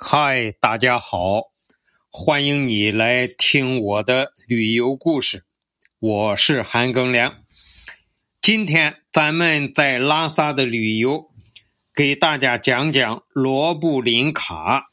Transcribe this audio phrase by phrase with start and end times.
[0.00, 1.50] 嗨，大家好，
[2.08, 5.44] 欢迎你来听我的旅游故事。
[5.98, 7.42] 我是韩庚良。
[8.40, 11.32] 今天咱们在拉萨的旅游，
[11.92, 14.86] 给大家讲讲罗布林卡。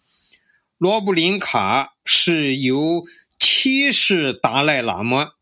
[0.79, 3.03] 罗布林卡是由
[3.37, 5.33] 七世达赖喇嘛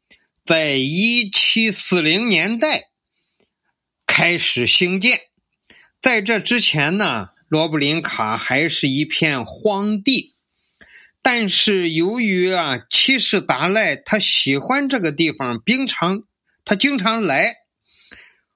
[0.43, 2.89] 在一七四零年代
[4.05, 5.21] 开始兴建，
[6.01, 7.29] 在这之前呢。
[7.53, 10.33] 罗布林卡还是一片荒地，
[11.21, 16.23] 但是由于啊，七世达赖他喜欢这个地方，经常
[16.65, 17.57] 他经常来，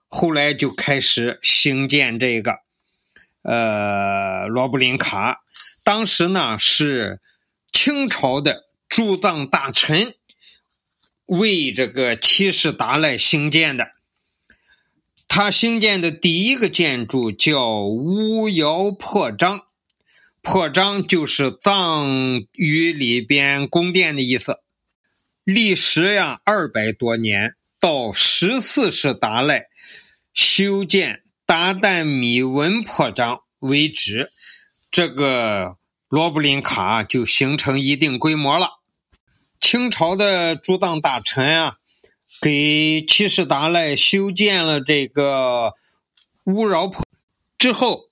[0.07, 2.55] 后来就开始兴建这个
[3.43, 5.43] 呃罗布林卡。
[5.83, 7.21] 当时呢是
[7.71, 10.15] 清朝的驻藏大臣
[11.27, 13.91] 为这个七世达赖兴建的。
[15.37, 19.61] 他兴建的第一个建筑叫乌窑破章，
[20.41, 22.07] 破章就是藏
[22.53, 24.61] 语里边宫殿的意思。
[25.43, 29.67] 历时呀二百多年，到十四世达赖
[30.33, 34.31] 修建达旦米文破章为止，
[34.89, 35.77] 这个
[36.09, 38.79] 罗布林卡就形成一定规模了。
[39.61, 41.76] 清朝的驻藏大臣啊。
[42.39, 45.73] 给七世达赖修建了这个
[46.45, 47.03] 乌饶破
[47.57, 48.09] 之后，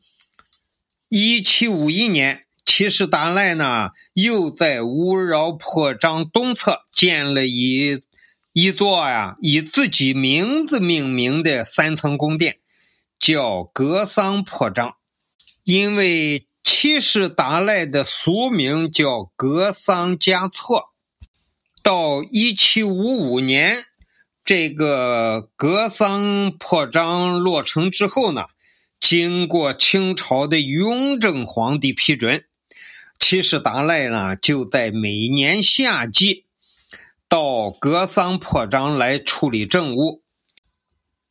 [1.10, 8.02] 一七五一年，七世达赖呢又在乌饶破章东侧建了一
[8.52, 12.58] 一座呀以自己名字命名的三层宫殿，
[13.20, 14.96] 叫格桑破章，
[15.64, 20.94] 因为七世达赖的俗名叫格桑嘉措。
[21.84, 23.86] 到一七五五年。
[24.46, 28.46] 这个格桑破章落成之后呢，
[29.00, 32.46] 经过清朝的雍正皇帝批准，
[33.20, 36.46] 七世达赖呢就在每年夏季
[37.28, 40.22] 到格桑破章来处理政务，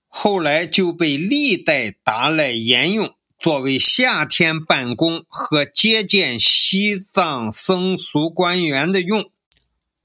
[0.08, 9.30] 后来就被历代达赖沿用，作为夏天办公和接见西藏僧俗官员的用。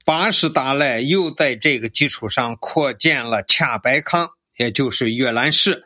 [0.04, 5.84] 八世达赖又在这个基础上扩建了恰白康，也就是阅览室，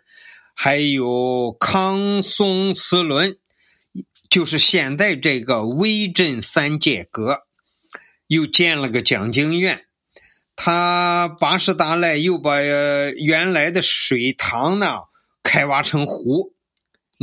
[0.54, 3.36] 还有康松斯伦，
[4.30, 7.40] 就是现在这个威震三界阁，
[8.28, 9.84] 又建了个讲经院。
[10.56, 15.00] 他八世达赖又把原来的水塘呢
[15.42, 16.53] 开挖成湖。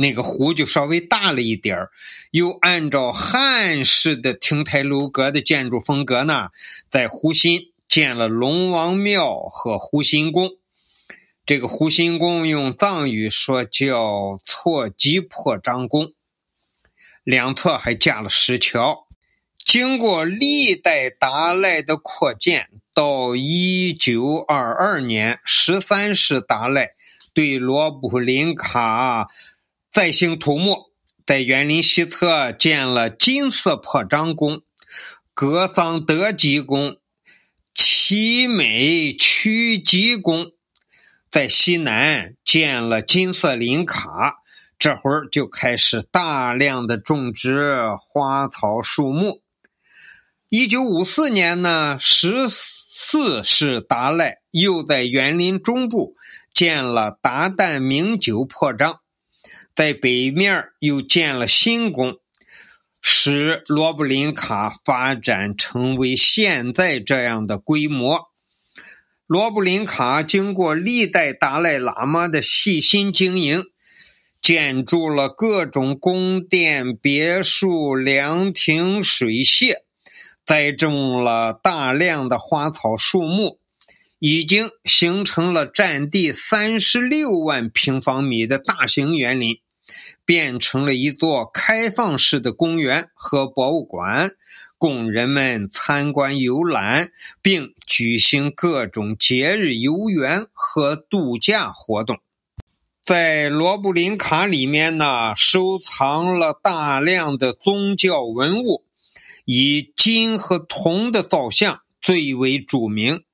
[0.02, 1.90] 那个湖就稍微大了一点儿，
[2.32, 6.48] 又按照汉式的亭台楼阁的建筑风格呢，
[6.90, 10.50] 在湖心建了龙王庙和湖心宫。
[11.46, 16.12] 这个湖心宫用藏语说叫错吉破张宫，
[17.22, 19.06] 两侧还架了石桥。
[19.56, 26.94] 经过历代达赖的扩建，到一九二二年，十三世达赖
[27.32, 29.28] 对罗布林卡。
[29.92, 30.90] 再兴土木，
[31.26, 34.62] 在园林西侧建了金色破章宫、
[35.34, 36.96] 格桑德吉宫、
[37.74, 40.52] 奇美曲吉宫，
[41.30, 44.36] 在西南建了金色林卡。
[44.78, 49.42] 这会儿就开始大量的种植花草树木。
[50.48, 56.16] 一九五四年呢，十四世达赖又在园林中部
[56.54, 59.01] 建了达旦名酒破章。
[59.74, 62.18] 在北面又建了新宫，
[63.00, 68.28] 使罗布林卡发展成为现在这样的规模。
[69.26, 73.64] 罗布林卡经过历代达赖喇嘛的细心经营，
[74.42, 79.72] 建筑了各种宫殿、别墅、凉亭、水榭，
[80.44, 83.58] 栽种了大量的花草树木，
[84.24, 89.58] 已经形成了占地三十六万平方米的大型园林。
[90.24, 94.30] 变成了一座开放式的公园和博物馆，
[94.78, 97.10] 供人们参观游览，
[97.42, 102.20] 并举行各种节日游园和度假活动。
[103.02, 108.84] 在罗布林卡里面呢，收藏了大量的宗教文物，
[109.44, 113.24] 以金和铜的造像最为著名。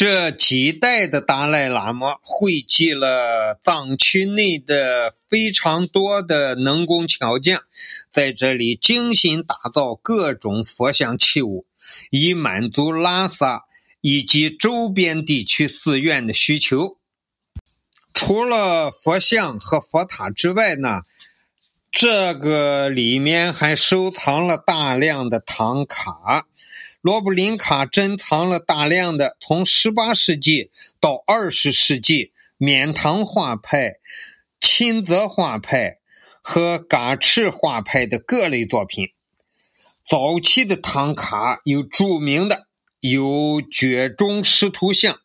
[0.00, 7.60] 这几代的达赖喇嘛汇集了藏区内的非常多的能工巧匠，
[8.10, 11.66] 在这里精心打造各种佛像器物，
[12.08, 13.64] 以满足拉萨
[14.00, 16.96] 以及周边地区寺院的需求。
[18.14, 21.02] 除了佛像和佛塔之外呢，
[21.92, 26.46] 这个里面还收藏了大量的唐卡。
[27.02, 30.70] 罗布林卡珍藏了大量的从18世纪
[31.00, 33.94] 到20世纪缅唐画派、
[34.60, 35.98] 钦泽画派
[36.42, 39.08] 和噶赤画派的各类作品。
[40.04, 42.66] 早期的唐卡有著名的
[43.00, 45.20] 有绝中师图像、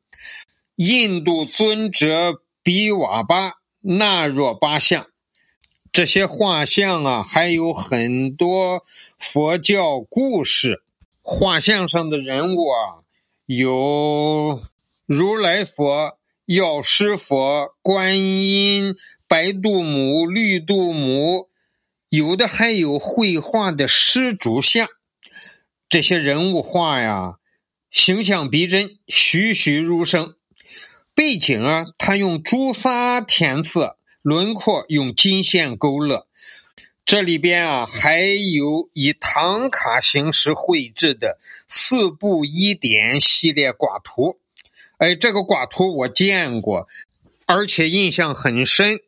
[0.75, 5.07] 印度尊者比瓦巴纳若巴像。
[5.92, 8.86] 这些画像啊，还有很多
[9.19, 10.85] 佛教故事。
[11.27, 13.01] 画像上的人物啊，
[13.48, 14.62] 有
[15.07, 18.95] 如来佛、药师佛、观音、
[19.27, 21.50] 白度母、绿度母，
[22.10, 24.88] 有的还有绘画的施主像。
[25.89, 27.38] 这些人物画呀，
[27.89, 30.36] 形象逼真，栩栩如生。
[31.16, 33.98] 背景啊，他用朱砂填色。
[34.21, 36.28] 轮廓用金线勾勒，
[37.06, 41.38] 这里边啊还有以唐卡形式绘制的
[41.68, 44.40] 四部一点系列挂图，
[44.98, 46.88] 哎，这个挂图我见过，
[47.46, 49.02] 而且印象很深，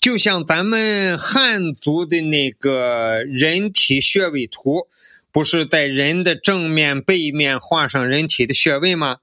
[0.00, 4.86] 就像咱们汉族的那个人体穴位图，
[5.32, 9.16] 不是在人的正面、背面画上人体的穴位吗？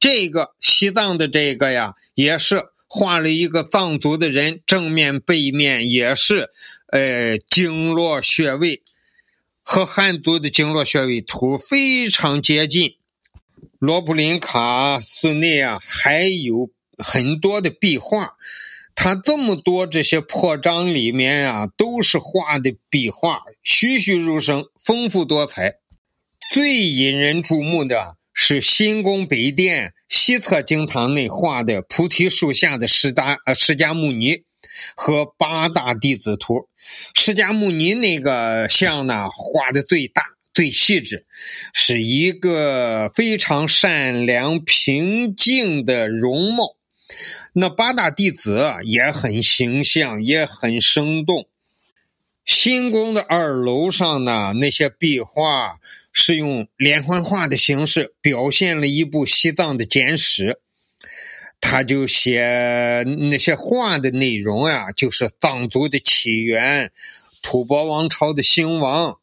[0.00, 2.70] 这个西藏的这个呀，也是。
[2.92, 6.50] 画了一个藏族的人，正面、背面也是，
[6.90, 8.82] 呃，经络穴位
[9.62, 12.96] 和汉族的经络穴位图非常接近。
[13.78, 18.34] 罗布林卡寺内啊，还有很多的壁画，
[18.94, 25.78] 它这么多这些破章里面啊，都是画的壁画，栩栩如生，丰富多彩。
[26.52, 28.16] 最引人注目的。
[28.32, 34.44] 是新宫北殿西侧经堂内画的菩提树下的释迦呃释迦牟尼
[34.94, 36.68] 和八大弟子图。
[37.14, 40.22] 释迦牟尼那个像呢，画的最大
[40.52, 41.26] 最细致，
[41.72, 46.76] 是一个非常善良平静的容貌。
[47.52, 51.46] 那八大弟子也很形象，也很生动。
[52.44, 55.78] 新宫的二楼上呢，那些壁画
[56.12, 60.60] 是用连环画的形式表现了一部西藏的简史。
[61.60, 66.90] 他就写那些画的内容啊，就是藏族的起源、
[67.42, 69.18] 吐蕃王朝的兴亡，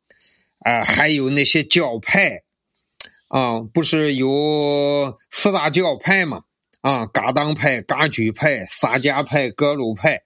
[0.60, 2.44] 啊，还有那些教派，
[3.28, 6.44] 啊，不是有四大教派嘛？
[6.82, 10.24] 啊，噶当派、噶举派、萨迦派、格鲁派。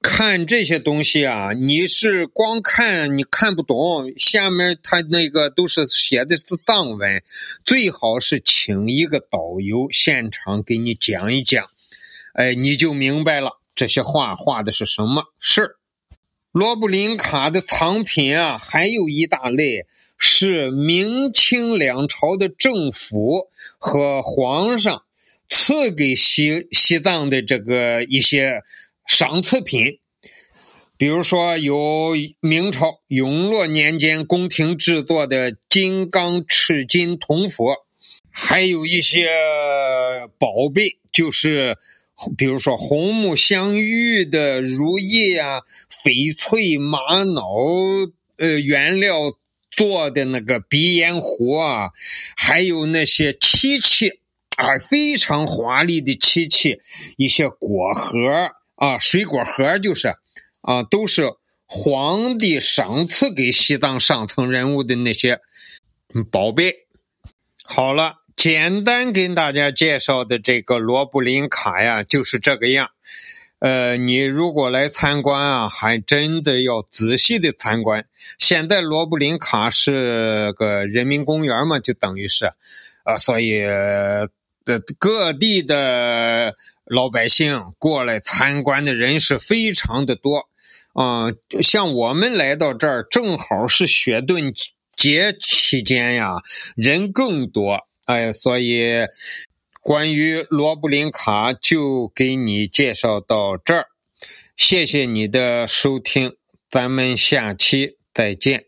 [0.00, 7.20] 看这些东西啊，你是光看你看不懂，下面他那个都是写的是藏文，
[7.64, 11.66] 最好是请一个导游现场给你讲一讲，
[12.34, 15.76] 哎，你就明白了这些画画的是什么事儿。
[16.52, 19.86] 罗布林卡的藏品啊，还有一大类
[20.16, 23.48] 是明清两朝的政府
[23.78, 25.02] 和皇上
[25.48, 28.62] 赐给西西藏的这个一些。
[29.08, 29.98] 赏赐品，
[30.98, 37.86] 比如说有明朝永乐年间宫廷制作的金刚赤金铜佛，
[38.30, 39.28] 还有一些
[40.38, 41.78] 宝贝，就是
[42.36, 49.32] 比如说红木镶玉的如意啊，翡翠玛瑙呃原料
[49.74, 51.92] 做的那个鼻烟壶啊，
[52.36, 54.20] 还有那些漆器
[54.56, 56.78] 啊，非常华丽的漆器，
[57.16, 58.52] 一些果盒。
[58.78, 60.14] 啊，水果盒就是，
[60.60, 61.32] 啊，都是
[61.66, 65.40] 皇帝赏赐给西藏上层人物的那些
[66.30, 66.86] 宝贝。
[67.64, 72.90] 好了，简单跟大家介绍的这个罗布林卡呀，就是这个样。
[73.58, 78.06] 呃，你如果来参观啊，还真的要仔细的参观。
[78.38, 82.52] 现在罗布林卡是个人民公园嘛，就等于是，
[83.02, 83.64] 啊，所以。
[84.68, 90.50] 的各地的老百姓过来参观的人是非常的多，
[90.92, 91.32] 啊，
[91.62, 94.52] 像我们来到这儿正好是雪顿
[94.94, 96.34] 节期间呀，
[96.76, 99.06] 人更多，哎，所以
[99.80, 103.86] 关于罗布林卡就给你介绍到这儿，
[104.54, 106.36] 谢谢你的收听，
[106.70, 108.67] 咱们下期再见。